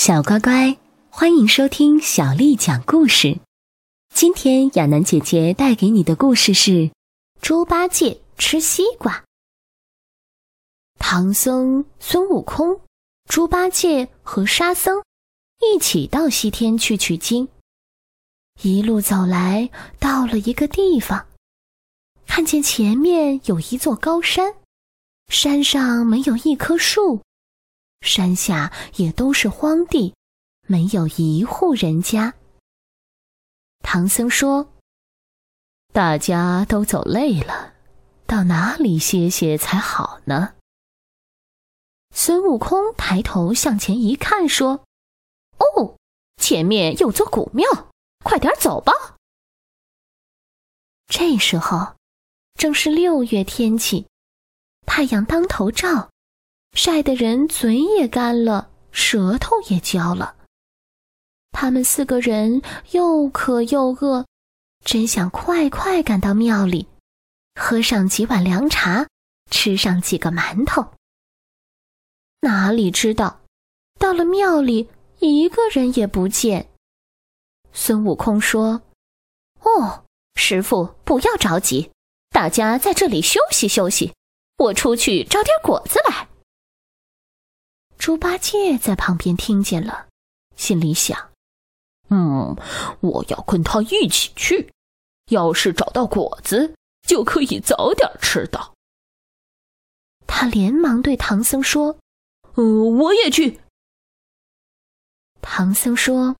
[0.00, 0.78] 小乖乖，
[1.10, 3.40] 欢迎收听小丽讲故事。
[4.14, 6.70] 今天亚楠姐姐带给你的故事是
[7.42, 9.12] 《猪八戒吃西瓜》。
[11.00, 12.80] 唐僧、孙悟空、
[13.28, 15.02] 猪八戒和沙僧
[15.58, 17.48] 一起到西天去取经。
[18.62, 19.68] 一路走来，
[19.98, 21.26] 到了一个地方，
[22.24, 24.54] 看见前面有一座高山，
[25.26, 27.20] 山上没有一棵树。
[28.00, 30.14] 山下也都是荒地，
[30.66, 32.34] 没有一户人家。
[33.80, 34.72] 唐僧说
[35.92, 37.74] ：“大家都走累了，
[38.26, 40.54] 到哪里歇歇才好呢？”
[42.14, 44.84] 孙悟空抬头向前一看，说
[45.58, 45.96] ：“哦，
[46.36, 47.66] 前面有座古庙，
[48.24, 48.92] 快点走吧。”
[51.08, 51.96] 这时候
[52.54, 54.06] 正是六月天气，
[54.86, 56.10] 太阳当头照。
[56.72, 60.36] 晒得人嘴也干了，舌头也焦了。
[61.50, 64.26] 他们四个人又渴又饿，
[64.84, 66.86] 真想快快赶到庙里，
[67.54, 69.08] 喝上几碗凉茶，
[69.50, 70.86] 吃上几个馒头。
[72.40, 73.40] 哪里知道，
[73.98, 76.70] 到了庙里，一个人也不见。
[77.72, 78.82] 孙悟空说
[79.62, 80.04] ：“哦，
[80.36, 81.90] 师傅，不要着急，
[82.30, 84.14] 大家在这里休息休息，
[84.58, 86.28] 我出去找点果子来。”
[87.98, 90.06] 猪八戒在旁边听见了，
[90.56, 91.30] 心里想
[92.08, 92.56] ：“嗯，
[93.00, 94.70] 我要跟他一起去。
[95.30, 96.74] 要是找到果子，
[97.06, 98.72] 就可以早点吃到。”
[100.26, 101.98] 他连忙对唐僧说
[102.54, 103.60] ：“呃，我也去。”
[105.42, 106.36] 唐僧说：“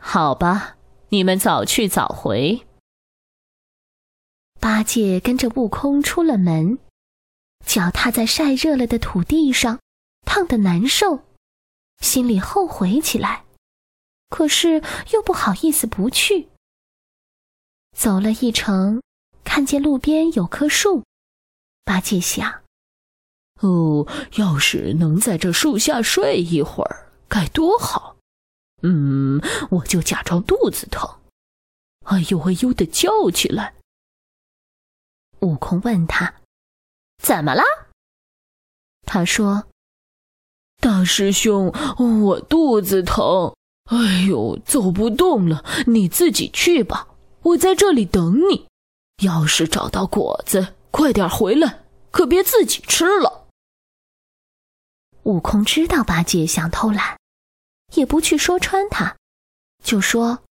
[0.00, 0.76] 好吧，
[1.08, 2.64] 你们早去早回。”
[4.60, 6.78] 八戒跟着悟空出了门，
[7.66, 9.80] 脚踏在晒热了的土地上。
[10.24, 11.24] 烫得难受，
[12.00, 13.44] 心里后悔起来，
[14.28, 16.48] 可是又不好意思不去。
[17.96, 19.02] 走了一程，
[19.42, 21.04] 看见路边有棵树，
[21.84, 22.62] 八戒想
[23.60, 24.06] ：“哦，
[24.36, 28.16] 要是能在这树下睡一会儿，该多好！
[28.82, 31.18] 嗯，我就假装肚子疼，
[32.04, 33.74] 哎呦哎呦的叫起来。”
[35.40, 36.34] 悟空问他
[37.22, 37.62] ：“怎么了？”
[39.06, 39.67] 他说。
[40.80, 41.72] 大师兄，
[42.22, 43.54] 我肚子疼，
[43.90, 45.64] 哎呦，走不动了。
[45.88, 47.08] 你自己去吧，
[47.42, 48.66] 我在这里等你。
[49.22, 53.48] 要是找到果子，快点回来，可别自己吃了。
[55.24, 57.18] 悟空知道八戒想偷懒，
[57.94, 59.16] 也不去说穿他，
[59.82, 60.44] 就说：“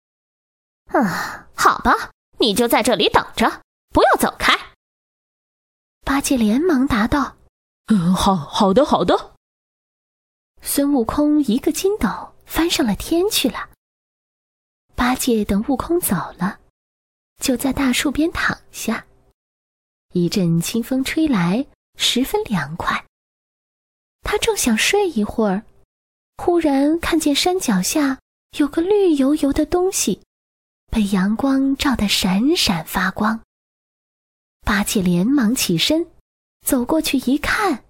[0.91, 2.09] 啊，好吧，
[2.39, 3.61] 你就在这里等着，
[3.93, 4.57] 不要走开。”
[6.03, 7.35] 八戒连忙答道
[7.93, 9.33] ：“嗯，好好的，好的。”
[10.61, 13.69] 孙悟空一个筋斗翻上了天去了。
[14.95, 16.59] 八戒等悟空走了，
[17.41, 19.05] 就在大树边躺下。
[20.13, 21.65] 一阵清风吹来，
[21.97, 23.05] 十分凉快。
[24.21, 25.63] 他正想睡一会儿，
[26.37, 28.19] 忽然看见山脚下
[28.57, 30.21] 有个绿油油的东西，
[30.89, 33.41] 被阳光照得闪闪发光。
[34.61, 36.07] 八戒连忙起身，
[36.65, 37.83] 走过去一看，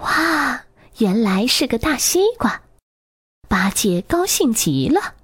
[0.00, 0.65] 哇！
[0.98, 2.62] 原来是个大西瓜，
[3.48, 5.14] 八戒高兴极了。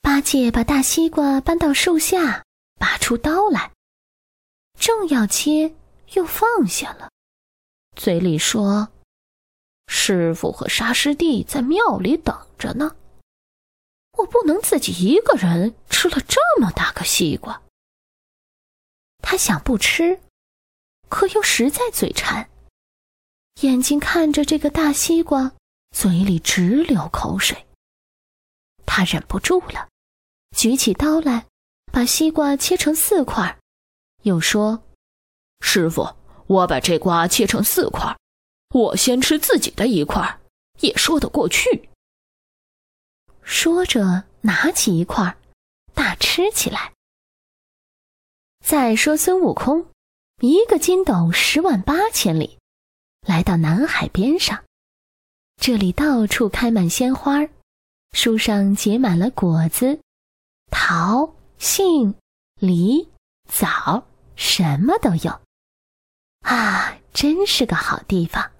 [0.00, 2.42] 八戒把大西瓜搬到树下，
[2.78, 3.72] 拔出刀来，
[4.78, 5.74] 正要切，
[6.14, 7.10] 又放下了，
[7.94, 8.88] 嘴里说
[9.86, 12.96] ：“师傅和沙师弟在庙里等着呢，
[14.16, 17.60] 我不能自己一个人吃了这么大个西瓜。”
[19.22, 20.18] 他想不吃，
[21.10, 22.49] 可又实在嘴馋。
[23.60, 25.52] 眼睛看着这个大西瓜，
[25.94, 27.66] 嘴里直流口水。
[28.86, 29.88] 他忍不住了，
[30.56, 31.46] 举起刀来，
[31.92, 33.58] 把西瓜切成四块，
[34.22, 34.82] 又说
[35.60, 36.16] ：“师傅，
[36.46, 38.16] 我把这瓜切成四块，
[38.74, 40.40] 我先吃自己的一块，
[40.80, 41.90] 也说得过去。”
[43.44, 45.36] 说着，拿起一块，
[45.92, 46.94] 大吃起来。
[48.64, 49.86] 再说孙悟空，
[50.40, 52.58] 一个筋斗十万八千里。
[53.26, 54.64] 来到南海边上，
[55.60, 57.46] 这里到处开满鲜花，
[58.12, 60.00] 树上结满了果子，
[60.70, 62.14] 桃、杏、
[62.58, 63.08] 梨、
[63.46, 64.04] 枣，
[64.36, 65.40] 什么都有。
[66.40, 68.50] 啊，真是个好地方。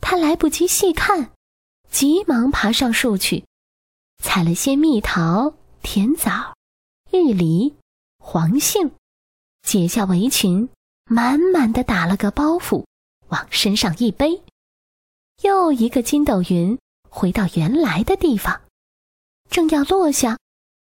[0.00, 1.32] 他来不及细看，
[1.90, 3.44] 急忙爬上树去，
[4.22, 6.54] 采了些蜜桃、甜枣、
[7.10, 7.74] 玉梨、
[8.18, 8.92] 黄杏，
[9.62, 10.68] 解下围裙，
[11.06, 12.84] 满满的打了个包袱。
[13.32, 14.42] 往身上一背，
[15.40, 18.60] 又一个筋斗云回到原来的地方，
[19.48, 20.38] 正要落下，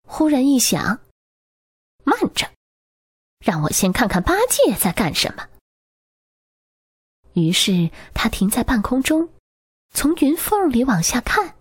[0.09, 1.01] 忽然一想：
[2.05, 2.49] 慢着，
[3.41, 5.49] 让我先看看八戒在干什么。
[7.33, 9.29] 于是他停在半空中，
[9.93, 11.57] 从云缝里往下看，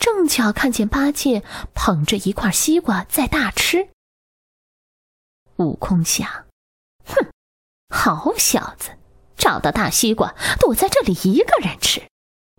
[0.00, 1.44] 正巧看见八戒
[1.74, 3.88] 捧着一块西瓜在大吃。
[5.58, 6.28] 悟空想：
[7.04, 7.30] 哼，
[7.88, 8.90] 好小子，
[9.36, 12.02] 找到大西瓜躲在这里一个人吃，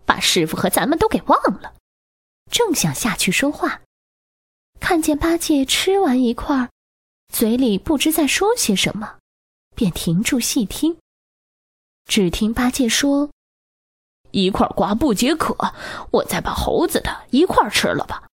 [0.05, 1.73] 把师傅和咱们都给忘了。
[2.49, 3.81] 正想下去说话，
[4.79, 6.69] 看见八戒吃完一块，
[7.33, 9.17] 嘴里不知在说些什么，
[9.75, 10.97] 便停住细听。
[12.05, 13.29] 只听八戒说
[14.31, 15.73] ：“一块瓜不解渴，
[16.11, 18.29] 我再把猴子的一块吃了吧，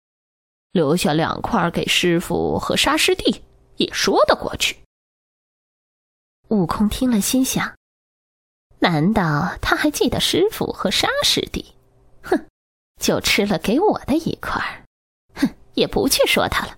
[0.73, 3.43] 留下两块给师傅和沙师弟，
[3.77, 4.77] 也说得过去。”
[6.49, 7.75] 悟空听了，心想
[8.83, 11.73] ：“难道他还记得师傅和沙师弟？
[12.21, 12.49] 哼，
[13.01, 14.85] 就吃了给我的一块，
[15.37, 16.77] 哼，也不去说他了。”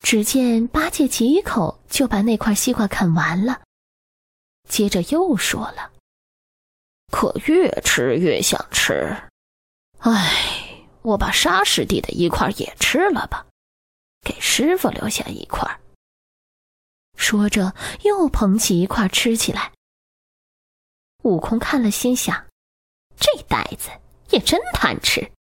[0.00, 3.60] 只见八戒几口就把那块西瓜啃完了。
[4.66, 5.92] 接着又说了
[7.12, 9.14] ：“可越吃越想吃，
[9.98, 13.46] 哎，我把沙师弟的一块也吃了吧，
[14.22, 15.78] 给师傅留下一块。”
[17.18, 17.74] 说着
[18.04, 19.72] 又捧起一块吃起来。
[21.26, 22.46] 悟空看了，心想
[23.18, 23.90] ：“这呆子
[24.30, 25.32] 也真贪吃，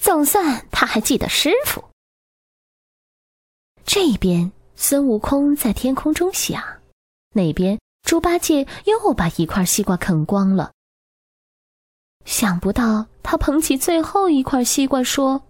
[0.00, 1.84] 总算他还记得师傅。”
[3.84, 6.62] 这边孙悟空在天空中想，
[7.34, 7.78] 那边。
[8.02, 10.72] 猪八戒又把一块西瓜啃光了。
[12.24, 15.42] 想不到他捧起最后一块西瓜，说：“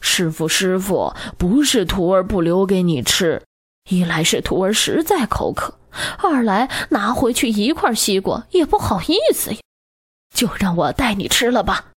[0.00, 3.44] 师傅，师傅，不是徒儿不留给你吃，
[3.88, 5.78] 一来是徒儿实在口渴，
[6.18, 9.60] 二来拿回去一块西瓜也不好意思呀，
[10.34, 11.92] 就让我带你吃了吧。”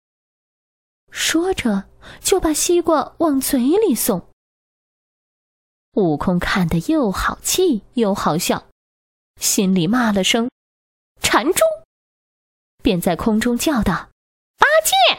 [1.10, 1.84] 说着
[2.20, 4.28] 就把西瓜往嘴里送。
[5.94, 8.66] 悟空看得又好气又好笑。
[9.40, 10.50] 心里骂了声
[11.20, 11.58] “馋猪”，
[12.82, 14.10] 便在空中叫道
[14.56, 15.18] ：“八戒！”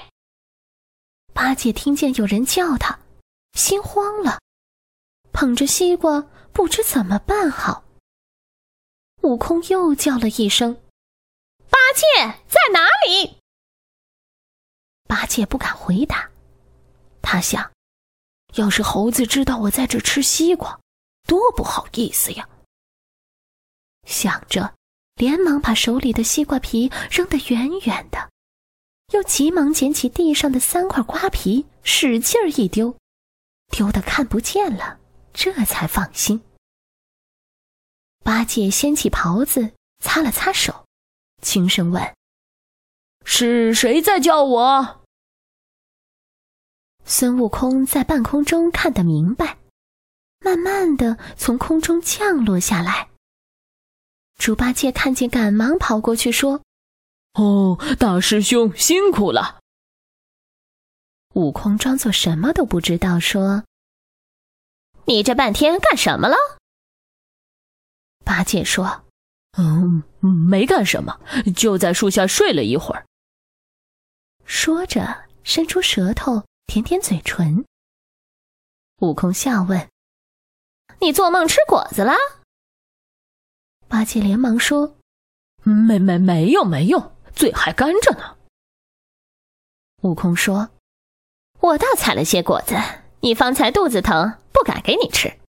[1.34, 3.00] 八戒听见有人叫他，
[3.54, 4.40] 心慌了，
[5.32, 7.84] 捧着西瓜不知怎么办好。
[9.22, 10.82] 悟空又叫了一声
[11.70, 12.04] ：“八戒
[12.48, 13.38] 在哪里？”
[15.08, 16.30] 八戒不敢回答，
[17.22, 17.72] 他想：
[18.56, 20.80] 要是猴子知道我在这吃西瓜，
[21.28, 22.48] 多不好意思呀。
[24.08, 24.74] 想着，
[25.16, 28.30] 连忙把手里的西瓜皮扔得远远的，
[29.14, 32.98] 又急忙捡起地上的三块瓜皮，使劲儿一丢，
[33.70, 35.00] 丢的看不见了，
[35.34, 36.42] 这才放心。
[38.24, 40.86] 八戒掀起袍子，擦了擦手，
[41.42, 42.16] 轻声问
[43.26, 45.02] ：“是谁在叫我？”
[47.04, 49.58] 孙悟空在半空中看得明白，
[50.40, 53.10] 慢慢的从空中降落下来。
[54.38, 56.62] 猪八戒看见，赶忙跑过去说
[57.34, 59.60] ：“哦，大师兄辛苦了。”
[61.34, 63.64] 悟空装作什么都不知道，说
[65.06, 66.36] ：“你这半天干什么了？”
[68.24, 69.04] 八戒说
[69.58, 71.20] ：“嗯，没干什么，
[71.56, 73.06] 就在树下睡了一会儿。”
[74.46, 77.66] 说着，伸出舌头舔舔嘴唇。
[79.00, 79.90] 悟空笑问
[81.02, 82.16] ：“你做梦吃果子啦？”
[83.88, 84.96] 八戒连忙说
[85.64, 88.38] ：“没没没有没有，嘴还干着呢。”
[90.04, 90.70] 悟空说
[91.60, 92.76] ：“我倒采了些果子，
[93.22, 95.40] 你方才肚子疼，不敢给你吃。”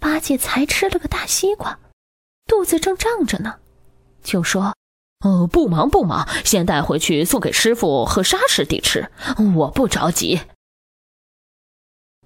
[0.00, 1.78] 八戒才吃了个大西瓜，
[2.46, 3.60] 肚子正胀着呢，
[4.22, 4.74] 就说
[5.20, 9.10] ：“哦，不忙不忙，先带回去送给师傅和沙师弟吃，
[9.56, 10.40] 我不着急。”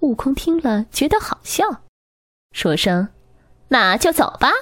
[0.00, 1.83] 悟空听了觉得好笑，
[2.52, 3.09] 说声
[3.69, 4.52] ：“那就走吧。”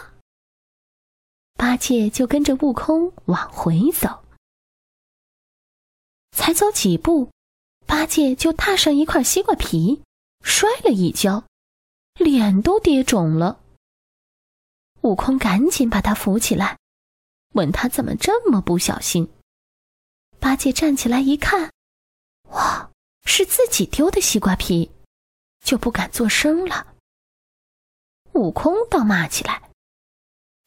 [1.54, 4.24] 八戒就跟着悟空往回走，
[6.30, 7.30] 才走几步，
[7.84, 10.02] 八戒就踏上一块西瓜皮，
[10.42, 11.44] 摔了一跤，
[12.14, 13.60] 脸都跌肿了。
[15.02, 16.78] 悟空赶紧把他扶起来，
[17.54, 19.30] 问他怎么这么不小心。
[20.38, 21.72] 八戒站起来一看，
[22.50, 22.90] 哇，
[23.24, 24.90] 是自己丢的西瓜皮，
[25.64, 26.94] 就不敢作声了。
[28.34, 29.62] 悟空倒骂起来。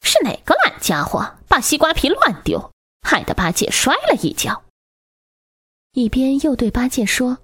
[0.04, 4.64] 是哪个懒家伙把西瓜皮乱丢，害得八戒摔了一跤。
[5.92, 7.38] 一边又对八戒说：“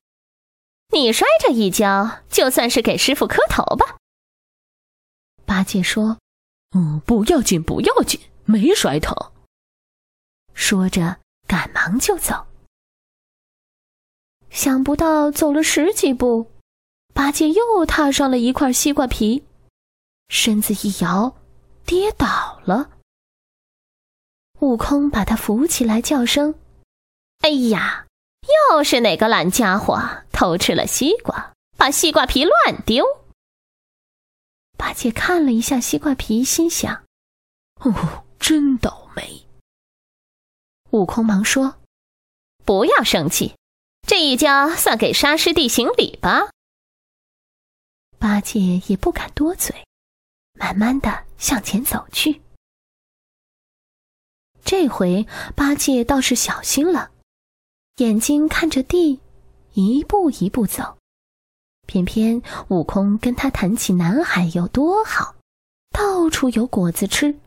[0.92, 3.98] 你摔这一跤，就算是给师傅磕头吧。”
[5.46, 6.18] 八戒说
[6.76, 9.16] ：“嗯，不要紧，不要紧，没摔疼。”
[10.54, 11.18] 说着
[11.48, 12.48] 赶忙就走。
[14.50, 16.52] 想不到走了十几步，
[17.14, 19.44] 八戒又踏上了一块西瓜皮，
[20.30, 21.36] 身子一摇，
[21.86, 22.90] 跌倒了。
[24.60, 26.56] 悟空把他扶起来，叫声
[27.42, 28.08] ：“哎呀，
[28.72, 33.04] 又是哪个懒家伙偷吃了西瓜，把西瓜皮乱丢？”
[34.78, 37.06] 八戒看了一下西瓜皮，心想
[37.82, 39.48] ：“哦，真倒霉。”
[40.94, 41.80] 悟空忙说
[42.64, 43.56] ：“不要生气，
[44.08, 46.52] 这一跤算给沙师弟行礼吧。”
[48.20, 49.88] 八戒也不敢多嘴，
[50.54, 52.44] 慢慢的向前走去。
[54.64, 55.26] 这回
[55.56, 57.10] 八戒倒是小心了，
[57.96, 59.20] 眼睛看着地，
[59.86, 60.98] 一步一步走。
[61.86, 65.36] 偏偏悟空跟他谈起南海有多好，
[65.92, 67.38] 到处有果子吃。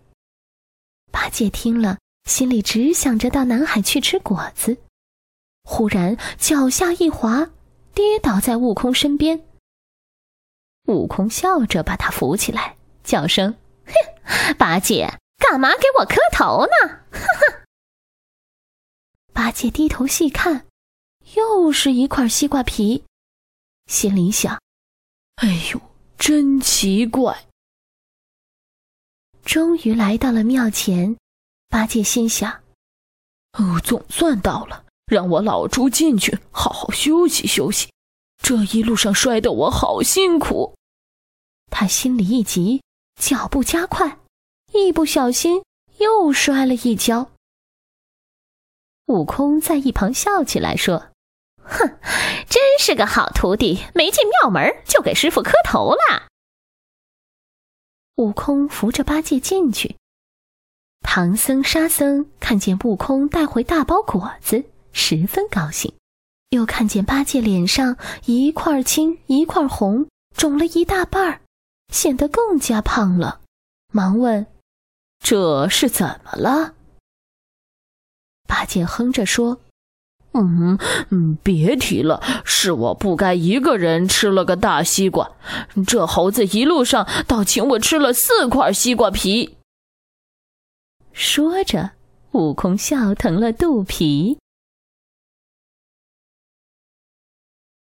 [1.11, 4.79] 八戒听了，心里只想着到南海去吃果子。
[5.65, 7.51] 忽然脚下一滑，
[7.93, 9.45] 跌倒在悟空身边。
[10.87, 13.57] 悟空笑着把他扶起来，叫声
[14.25, 17.01] ：“哼，八戒。”干嘛给我磕头呢？
[17.11, 17.65] 哈哈。
[19.33, 20.67] 八戒低头细看，
[21.35, 23.05] 又是一块西瓜皮，
[23.87, 24.61] 心里想
[25.37, 25.81] ：“哎呦，
[26.19, 27.47] 真奇怪。”
[29.45, 31.17] 终于来到了庙前，
[31.69, 32.63] 八戒心想
[33.59, 37.91] ：“哦，总算到了，让我老猪进去好好休息休息。
[38.43, 40.75] 这一路上摔得我好辛苦。”
[41.71, 42.83] 他心里一急，
[43.21, 44.19] 脚步加快。
[44.73, 45.65] 一不小心
[45.99, 47.31] 又摔了一跤。
[49.07, 51.10] 悟空在一旁笑起来说
[51.71, 51.99] ：“哼，
[52.51, 56.29] 真是个好徒弟，没进庙门就给师傅磕头了。”
[58.17, 59.97] 悟空扶着八戒进去，
[61.01, 65.93] 唐僧、沙僧看见悟空带回大包果子，十分高兴；
[66.51, 67.97] 又看见八戒脸上
[68.27, 71.41] 一块青一块红，肿了一大半儿，
[71.91, 73.41] 显得更加胖了，
[73.93, 74.47] 忙问。
[75.23, 76.75] 这是怎么了？
[78.47, 79.61] 八戒哼着说
[80.33, 80.79] ：“嗯
[81.11, 85.31] 嗯，别提了，是我不该一个人吃了个大西瓜。
[85.87, 89.57] 这猴子一路上倒请我吃了四块西瓜皮。”
[91.13, 91.91] 说着，
[92.33, 94.39] 悟空笑疼了肚皮。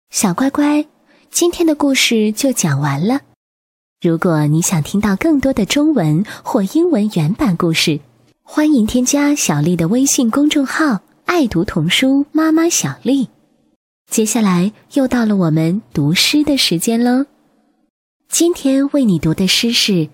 [0.10, 0.88] 小乖乖，
[1.30, 3.22] 今天的故事就讲完了。
[4.02, 8.00] 如果你想听到更多的中文或英文原版故事，
[8.42, 13.30] 欢迎添加小丽的微信公众号“爱读童书妈妈小丽”。
[14.10, 17.26] 接下来又到了我们读诗的时间喽。
[18.30, 19.92] 今天为你读的诗是《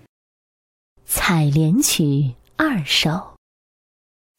[1.06, 3.10] 采莲曲二首》，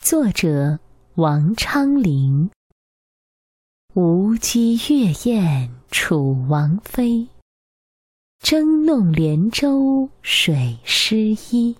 [0.00, 0.80] 作者
[1.14, 2.50] 王昌龄。
[3.94, 7.28] 吴姬月宴楚王妃。
[8.40, 11.74] 争弄莲舟水湿衣，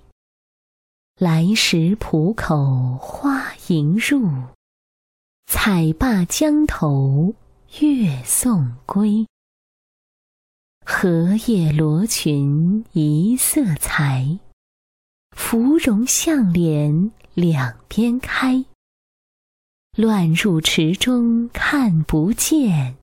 [1.19, 4.31] 来时浦口花迎入。
[5.57, 7.33] 采罢江头
[7.79, 9.25] 月送归。
[10.85, 14.41] 荷叶罗裙一色裁，
[15.31, 18.65] 芙蓉向脸两边开。
[19.97, 22.97] 乱入池中看不见，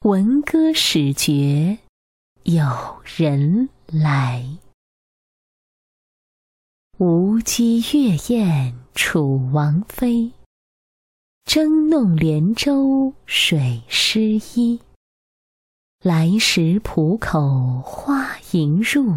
[0.00, 1.80] 闻歌始觉。
[2.44, 2.64] 有
[3.04, 4.56] 人来，
[6.96, 10.32] 吴姬月宴楚王妃，
[11.52, 14.78] 争弄莲舟水湿衣。
[16.00, 19.12] 来时浦口花迎入，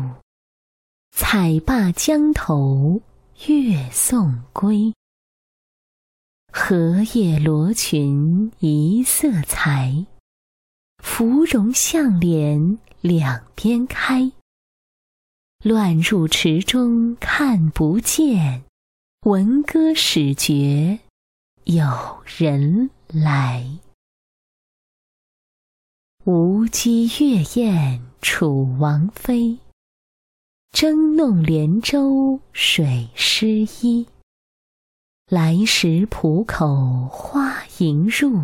[1.12, 3.00] 采罢江头
[3.46, 4.92] 月送归。
[6.52, 10.08] 荷叶罗裙一色裁，
[11.04, 12.80] 芙蓉向脸。
[13.00, 14.32] 两边开，
[15.64, 18.64] 乱入池中看不见，
[19.22, 21.00] 闻歌始觉
[21.66, 21.84] 有
[22.26, 23.66] 人来。
[26.26, 29.60] 吴姬月宴楚王妃，
[30.72, 34.08] 争弄莲舟水湿衣。
[35.28, 38.42] 来时浦口花迎入，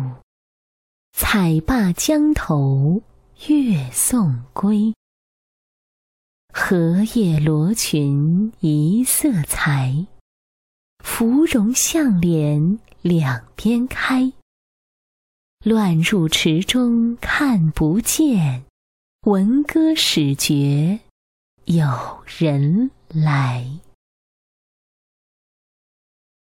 [1.12, 3.02] 采罢江头。
[3.48, 4.94] 月送归，
[6.52, 10.06] 荷叶罗裙一色裁，
[11.02, 14.32] 芙蓉向脸两边开。
[15.64, 18.64] 乱入池中看不见，
[19.26, 21.00] 闻歌始觉
[21.66, 21.86] 有
[22.26, 23.66] 人来。